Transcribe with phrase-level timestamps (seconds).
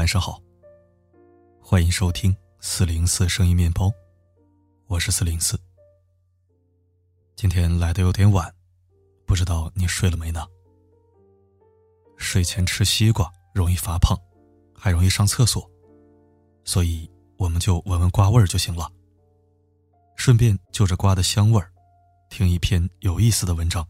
[0.00, 0.40] 晚上好，
[1.60, 3.92] 欢迎收听四零四声音面包，
[4.86, 5.60] 我是四零四。
[7.36, 8.50] 今天来的有点晚，
[9.26, 10.40] 不知道你睡了没呢？
[12.16, 14.18] 睡前吃西瓜容易发胖，
[14.74, 15.70] 还容易上厕所，
[16.64, 18.90] 所以我们就闻闻瓜味儿就行了。
[20.16, 21.70] 顺便就着瓜的香味儿，
[22.30, 23.86] 听一篇有意思的文章。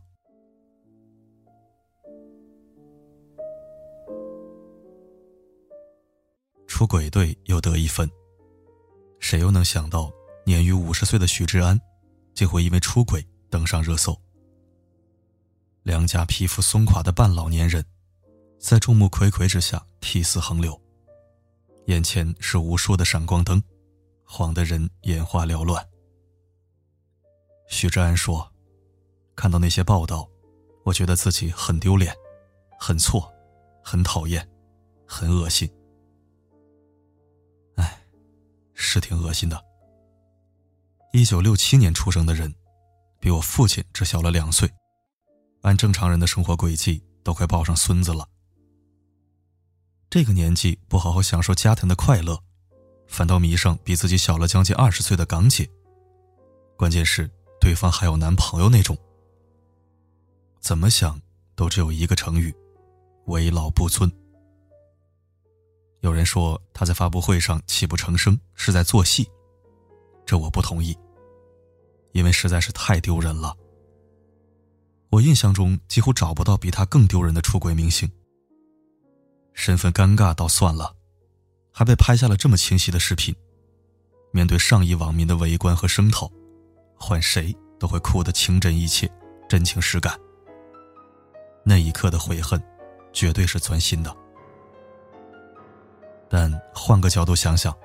[6.81, 8.11] 出轨队又得一分。
[9.19, 10.11] 谁又能想到，
[10.47, 11.79] 年逾五十岁的许志安，
[12.33, 14.19] 竟会因为出轨登上热搜？
[15.83, 17.85] 两家皮肤松垮的半老年人，
[18.59, 20.81] 在众目睽睽之下涕泗横流，
[21.85, 23.63] 眼前是无数的闪光灯，
[24.25, 25.87] 晃得人眼花缭乱。
[27.69, 28.51] 许志安说
[29.37, 30.27] ：“看到那些报道，
[30.87, 32.17] 我觉得自己很丢脸，
[32.79, 33.31] 很错，
[33.85, 34.49] 很讨厌，
[35.07, 35.71] 很恶心。”
[38.83, 39.63] 是挺恶心的。
[41.13, 42.53] 一九六七年出生的人，
[43.21, 44.73] 比我父亲只小了两岁，
[45.61, 48.27] 按正常人的生活轨迹，都快抱上孙子了。
[50.09, 52.43] 这个年纪不好好享受家庭的快乐，
[53.07, 55.69] 反倒迷上比自己小了将近二十岁的港姐。
[56.77, 58.97] 关键是对方还有男朋友那种。
[60.59, 61.21] 怎么想
[61.55, 62.55] 都只有一个成语：
[63.27, 64.11] 为老不尊。
[66.01, 69.29] 有人说他在发布会上泣不成声是在做戏，
[70.25, 70.97] 这我不同意。
[72.13, 73.55] 因为实在是太丢人了。
[75.11, 78.11] 我印象中几乎找不到比他更丢人的出轨明星。
[79.53, 80.95] 身份尴尬倒算了，
[81.73, 83.35] 还被拍下了这么清晰的视频。
[84.33, 86.31] 面对上亿网民的围观和声讨，
[86.95, 89.11] 换谁都会哭得情真意切，
[89.49, 90.19] 真情实感。
[91.65, 92.61] 那一刻的悔恨，
[93.13, 94.17] 绝对是钻心的。
[96.31, 97.77] 但换个角度想想，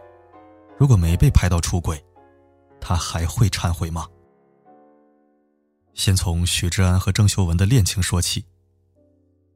[0.77, 2.01] 如果没被拍到出轨，
[2.79, 4.07] 他还会忏悔吗？
[5.95, 8.45] 先从许志安和郑秀文的恋情说起。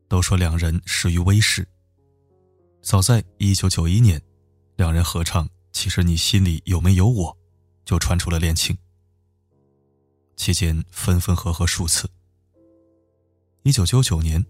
[0.07, 1.65] 都说两人始于微视。
[2.81, 4.19] 早在一九九一年，
[4.75, 7.31] 两人合唱《其实你心里有没有我》，
[7.85, 8.75] 就传出了恋情。
[10.35, 12.09] 期间分分合合数次。
[13.61, 14.43] 一九九九年，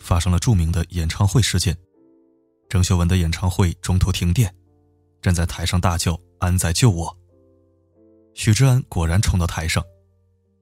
[0.00, 1.76] 发生了著名的演唱会事件。
[2.74, 4.52] 郑秀文的演唱会中途停电，
[5.22, 7.16] 站在台上大叫“安在救我”。
[8.34, 9.80] 许志安果然冲到台上，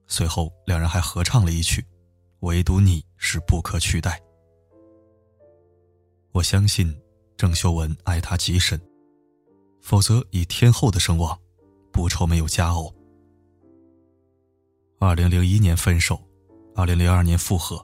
[0.05, 1.81] 随后两人还合唱了一曲
[2.41, 4.11] 《唯独你是不可取代》。
[6.33, 6.95] 我相信
[7.35, 8.79] 郑秀文爱他极深，
[9.81, 11.35] 否则以天后的声望，
[11.91, 12.93] 不愁没有佳偶。
[14.99, 16.21] 二零零一年分手，
[16.75, 17.83] 二零零二年复合，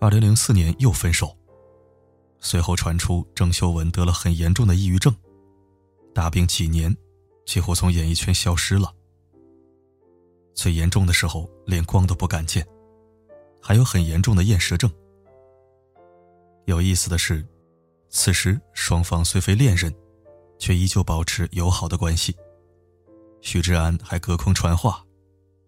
[0.00, 1.32] 二零零四年又分手。
[2.40, 5.14] 随后传出郑秀文得了很严重的抑郁症，
[6.14, 6.96] 大病几年，
[7.44, 8.94] 几乎从演艺圈消失了。
[10.54, 12.66] 最严重的时候连光都不敢见，
[13.60, 14.90] 还有很严重的厌食症。
[16.66, 17.46] 有意思的是，
[18.08, 19.94] 此时双方虽非恋人，
[20.58, 22.36] 却依旧保持友好的关系。
[23.40, 25.04] 许志安还隔空传话，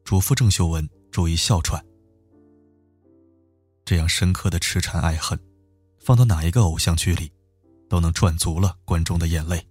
[0.04, 1.84] 嘱咐郑秀文注意哮喘。
[3.84, 5.38] 这样深刻的痴缠爱恨。
[6.10, 7.30] 放到哪一个偶像剧里，
[7.88, 9.64] 都能赚足了观众的眼泪。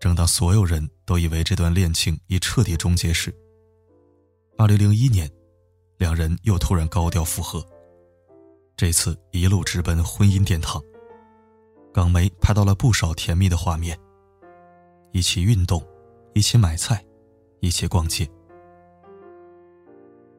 [0.00, 3.30] 正当所有人都以为这段恋情已彻底终结时，
[4.56, 5.30] 二零零一年，
[5.98, 7.62] 两人又突然高调复合，
[8.78, 10.82] 这次一路直奔婚姻殿堂。
[11.92, 13.94] 港媒拍到了不少甜蜜的画面，
[15.12, 15.86] 一起运动，
[16.32, 17.04] 一起买菜，
[17.60, 18.26] 一起逛街。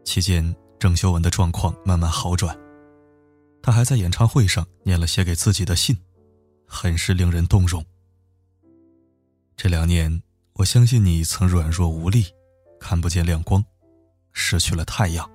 [0.03, 2.59] 期间，郑秀文的状况慢慢好转。
[3.67, 5.94] 他还在演唱会上念了写给自己的信，
[6.66, 7.85] 很是令人动容。
[9.57, 12.27] 这两年，我相信你曾软弱无力，
[12.80, 13.62] 看不见亮光，
[14.31, 15.30] 失去了太阳。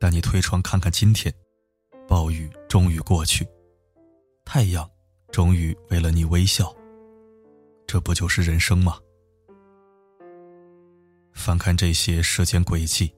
[0.00, 1.32] 但你推窗看看今天，
[2.08, 3.46] 暴雨终于过去，
[4.44, 4.90] 太阳
[5.30, 6.74] 终于为了你微笑。
[7.86, 8.98] 这不就是人生吗？
[11.32, 13.14] 翻看这些时间轨迹，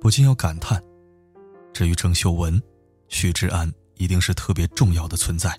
[0.00, 0.82] 不禁要感叹：
[1.74, 2.58] 至于郑秀文。
[3.08, 5.58] 许志安一定是特别重要的存在，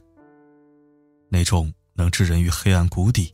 [1.30, 3.34] 那种能置人于黑暗谷底，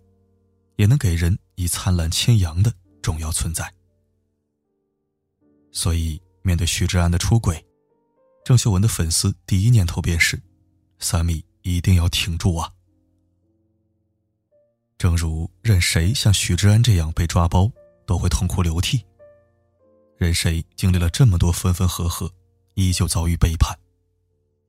[0.75, 3.71] 也能给人以灿烂千阳的重要存在。
[5.71, 7.65] 所以，面对许志安的出轨，
[8.45, 10.41] 郑秀文的粉丝第一念头便是：
[10.99, 12.71] 三米一定要挺住啊！
[14.97, 17.69] 正如任谁像许志安这样被抓包
[18.05, 19.03] 都会痛哭流涕，
[20.17, 22.31] 任谁经历了这么多分分合合，
[22.75, 23.77] 依旧遭遇背叛。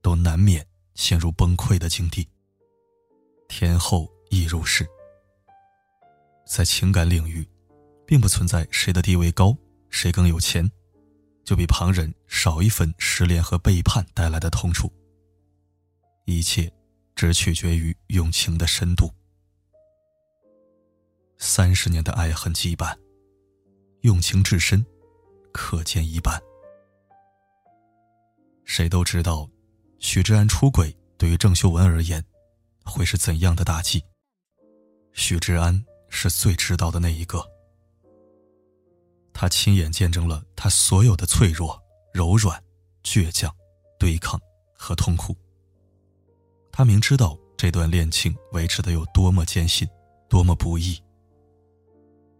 [0.05, 0.63] 都难免
[0.93, 2.29] 陷入崩溃的境地。
[3.47, 4.87] 天后亦如是。
[6.45, 7.43] 在情感领域，
[8.05, 9.57] 并不存在谁的地位高，
[9.89, 10.69] 谁更有钱，
[11.43, 14.93] 就比旁人少一份失恋和背叛带来的痛楚。
[16.25, 16.71] 一切
[17.15, 19.11] 只取决于用情的深度。
[21.39, 22.95] 三十年的爱恨羁绊，
[24.01, 24.85] 用情至深，
[25.51, 26.39] 可见一斑。
[28.65, 29.49] 谁都知道，
[29.99, 32.23] 许志安出轨对于郑秀文而言，
[32.83, 34.03] 会是怎样的打击。
[35.13, 35.85] 许志安。
[36.07, 37.45] 是最知道的那一个。
[39.33, 41.77] 他亲眼见证了他所有的脆弱、
[42.13, 42.63] 柔软、
[43.03, 43.53] 倔强、
[43.99, 44.39] 对抗
[44.73, 45.35] 和痛苦。
[46.71, 49.85] 他明知道这段恋情维持的有多么艰辛，
[50.29, 50.97] 多么不易。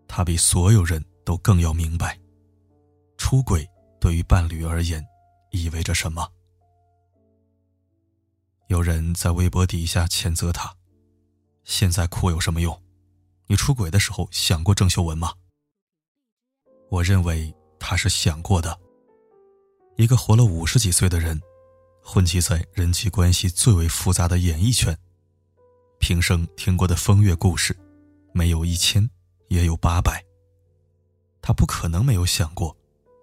[0.07, 2.17] 他比所有人都更要明白，
[3.17, 3.67] 出轨
[3.99, 5.05] 对于伴侣而言
[5.51, 6.25] 意味着什么。
[8.67, 10.75] 有人在微博底下谴责他
[11.63, 12.81] ：“现在哭有什么用？”
[13.47, 15.31] 你出轨的时候想过郑秀文吗？
[16.89, 18.79] 我认为他是想过的。
[19.97, 21.39] 一个活了五十几岁的人，
[22.01, 24.97] 混迹在人际关系最为复杂的演艺圈，
[25.99, 27.77] 平生听过的风月故事，
[28.33, 29.07] 没有一千
[29.49, 30.25] 也有八百。
[31.39, 32.75] 他不可能没有想过，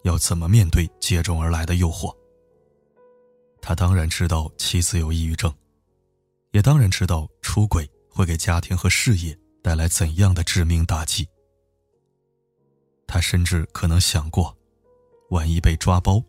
[0.05, 2.17] 要怎么面对接踵而来的诱惑。
[3.63, 5.51] 他当然知道妻子有抑郁症，
[6.51, 9.35] 也当然知道出轨会给家庭和事业。
[9.63, 11.25] 带来怎样的致命打击？
[13.07, 14.53] 他甚至可能想过，
[15.31, 16.21] 万一被抓包，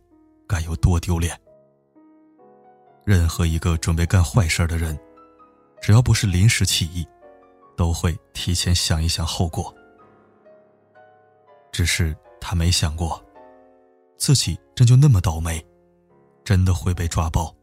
[0.48, 1.36] 该有多丢脸。
[3.04, 4.96] 任何一个准备干坏事的人，
[5.82, 7.04] 只要不是临时起意，
[7.76, 9.74] 都会提前想一想后果。
[11.72, 13.20] 只是他没想过，
[14.16, 15.60] 自己真就那么倒霉，
[16.44, 17.56] 真的会被抓包。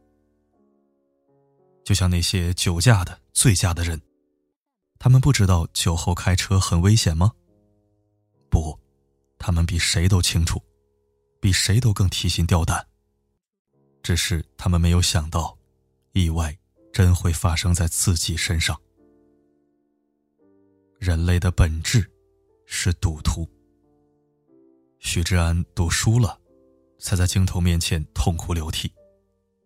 [1.83, 4.01] 就像那些酒驾的、醉驾的人。
[4.99, 7.31] 他们不知道酒后开车很危险吗？
[8.51, 8.79] 不，
[9.39, 10.61] 他们比谁都清楚，
[11.39, 12.87] 比谁都更提心吊胆。
[14.03, 15.57] 只是他们没有想到，
[16.11, 16.55] 意外
[16.93, 18.79] 真会发生在自己身上。
[20.99, 22.07] 人类的本质
[22.67, 23.49] 是赌徒。
[24.99, 26.39] 许志安赌输了，
[27.01, 28.93] 才在镜头面前痛哭流涕，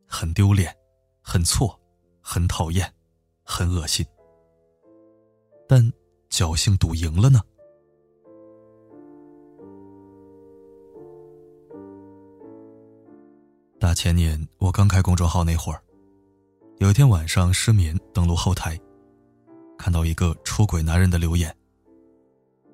[0.07, 0.73] 很丢脸，
[1.21, 1.77] 很错，
[2.21, 2.91] 很讨厌，
[3.43, 4.05] 很恶心。
[5.67, 5.91] 但
[6.29, 7.41] 侥幸赌赢了呢。
[13.77, 15.83] 大前年我刚开公众号那会儿，
[16.77, 18.79] 有一天晚上失眠，登录后台，
[19.77, 21.53] 看到一个出轨男人的留言。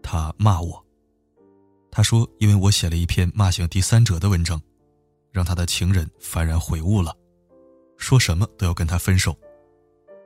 [0.04, 0.86] 他骂我，
[1.92, 4.60] 他说因为我写了一篇骂醒第三者的文章，
[5.30, 7.14] 让他的情人幡然悔悟了，
[7.98, 9.38] 说什么都要跟他分手。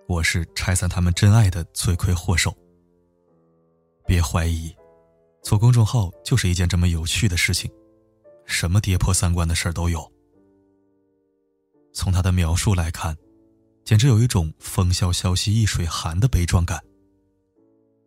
[0.07, 2.55] 我是拆散他们真爱的罪魁祸首。
[4.05, 4.71] 别怀疑，
[5.41, 7.71] 做公众号就是一件这么有趣的事情，
[8.45, 10.11] 什么跌破三观的事儿都有。
[11.91, 13.17] 从他的描述来看，
[13.83, 16.79] 简直有一种“风萧萧兮易水寒”的悲壮感。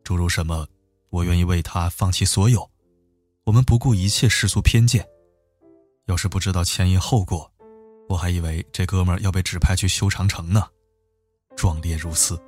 [0.05, 0.69] 诸如什么
[1.11, 2.71] “我愿意为他放弃所有”，
[3.49, 5.09] 我们不顾一切世俗偏见。
[6.05, 7.51] 要是不知道前因后果，
[8.07, 10.69] 我还以为这哥们儿要被指派去修长城呢。
[11.57, 12.39] 壮烈如斯，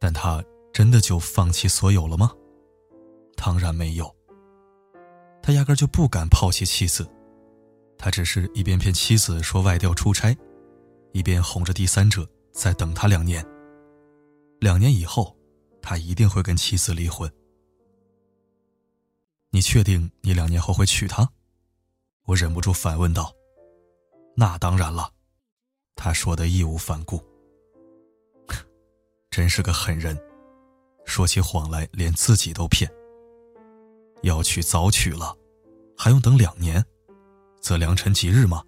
[0.00, 2.32] 但他真的就放弃所有了吗？
[3.36, 4.12] 当然没有。
[5.40, 7.08] 他压根就不敢抛弃妻子，
[7.96, 10.36] 他只是一边骗妻子说外调出差，
[11.12, 13.46] 一边哄着第三者再等他两年。
[14.58, 15.36] 两年以后，
[15.80, 17.32] 他一定会跟妻子离婚。
[19.50, 21.28] 你确定你两年后会娶她？
[22.24, 23.34] 我忍不住反问道。
[24.36, 25.12] 那当然了。
[26.00, 27.20] 他说的义无反顾，
[29.30, 30.16] 真是个狠人，
[31.04, 32.88] 说起谎来连自己都骗。
[34.22, 35.36] 要娶早娶了，
[35.96, 36.84] 还用等两年？
[37.60, 38.62] 则良辰吉日吗？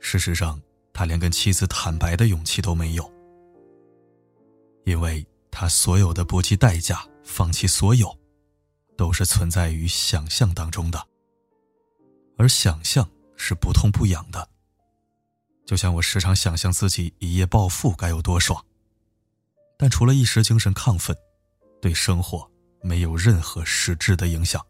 [0.00, 0.60] 事实上，
[0.92, 3.10] 他连跟妻子坦白的勇气都没有，
[4.84, 8.14] 因为他所有的不计代价放弃所有，
[8.96, 11.06] 都是存在于想象当中的，
[12.36, 14.48] 而想象是不痛不痒的。
[15.66, 18.64] 就像我时常想象自己一夜暴富该有多爽，
[19.78, 21.16] 但除了一时精神亢奋，
[21.80, 22.50] 对生活
[22.82, 24.64] 没有任何实质的影响。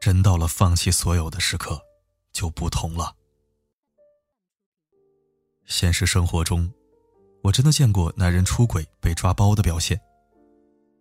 [0.00, 1.80] 真到了放弃所有的时刻，
[2.32, 3.16] 就不同了。
[5.64, 6.72] 现实生活中，
[7.42, 10.00] 我真的见过男人出轨被抓包的表现，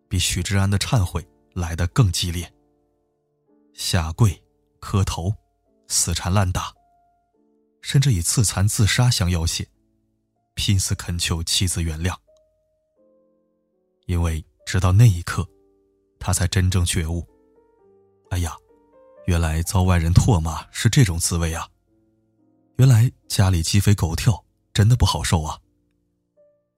[0.07, 2.53] 比许志安的忏悔来得更激烈。
[3.73, 4.43] 下跪、
[4.79, 5.33] 磕头、
[5.87, 6.71] 死缠烂打。
[7.81, 9.63] 甚至以自残自杀相要挟，
[10.55, 12.17] 拼死恳求妻子原谅，
[14.07, 15.47] 因为直到那一刻，
[16.19, 17.23] 他才真正觉悟：
[18.31, 18.57] 哎呀，
[19.27, 21.69] 原来遭外人唾骂是这种滋味啊！
[22.77, 24.43] 原来家里鸡飞狗跳
[24.73, 25.59] 真的不好受啊！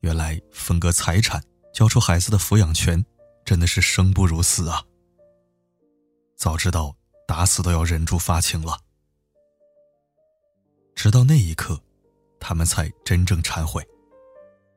[0.02, 1.42] 原来分割财产、
[1.74, 3.02] 交出孩子的抚养权，
[3.48, 4.84] 真的是生不如死啊！
[6.36, 6.94] 早知道
[7.26, 8.78] 打死都要忍住发情了。
[10.94, 11.82] 直到那一刻，
[12.42, 13.82] 他们才真正忏悔。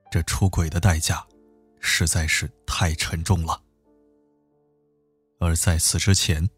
[0.08, 1.26] 这出轨的代价，
[1.80, 3.60] 实在是太沉重了。
[5.40, 6.48] 而在此之前，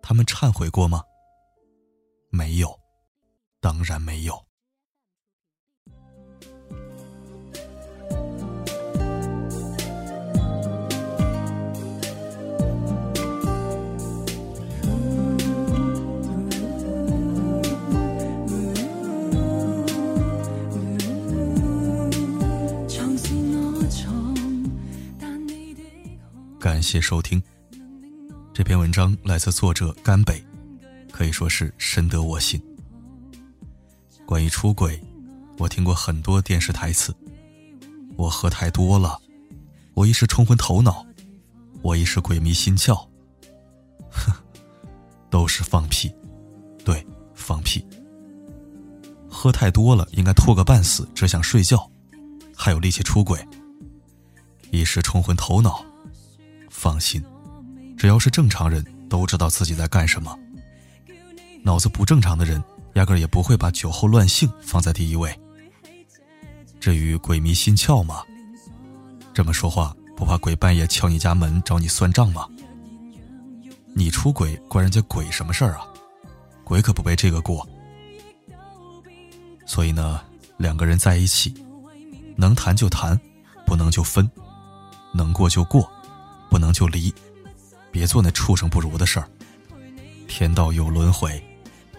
[0.00, 1.04] 他们忏悔过吗？
[2.30, 2.80] 没有，
[3.60, 4.45] 当然没有。
[26.86, 27.42] 谢收听。
[28.54, 30.40] 这篇文章来自作者甘北，
[31.10, 32.62] 可以说是深得我心。
[34.24, 35.02] 关于出轨，
[35.58, 37.12] 我听过很多电视台词：
[38.16, 39.20] 我喝太多了，
[39.94, 41.04] 我一时冲昏头脑，
[41.82, 42.94] 我一时鬼迷心窍。
[44.08, 44.32] 哼，
[45.28, 46.08] 都是放屁，
[46.84, 47.84] 对，放屁。
[49.28, 51.90] 喝太多了，应该吐个半死，只想睡觉，
[52.54, 53.44] 还有力气出轨。
[54.70, 55.84] 一时冲昏头脑。
[56.78, 57.24] 放心，
[57.96, 60.38] 只要是正常人都知道自己在干什么。
[61.62, 62.62] 脑子不正常的人，
[62.94, 65.34] 压根也不会把酒后乱性放在第一位。
[66.78, 68.22] 至于鬼迷心窍嘛，
[69.32, 72.46] 这么说话不怕鬼半夜敲你家门找你算账吗？
[73.94, 75.86] 你出轨关人家鬼什么事儿啊？
[76.62, 77.66] 鬼可不背这个锅。
[79.64, 80.20] 所以呢，
[80.58, 81.54] 两个人在一起，
[82.36, 83.18] 能谈就谈，
[83.64, 84.30] 不能就分，
[85.14, 85.90] 能过就过。
[86.50, 87.14] 不能就离，
[87.90, 89.28] 别做那畜生不如的事儿。
[90.28, 91.42] 天道有轮回，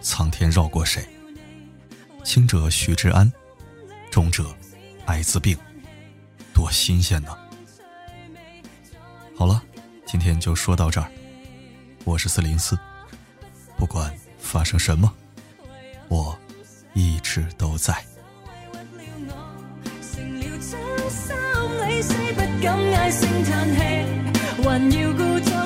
[0.00, 1.08] 苍天绕过谁？
[2.24, 3.32] 轻者许志安，
[4.10, 4.54] 重者
[5.06, 5.56] 艾滋病，
[6.52, 7.36] 多新鲜呢！
[9.34, 9.62] 好了，
[10.04, 11.10] 今天就说到这儿。
[12.04, 12.78] 我是四零四，
[13.76, 15.12] 不管发生什么，
[16.08, 16.38] 我
[16.94, 18.04] 一直都在。
[24.64, 25.57] 还要故作